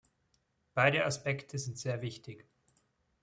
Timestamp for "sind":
1.59-1.77